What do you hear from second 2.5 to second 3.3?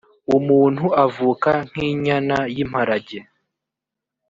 y imparage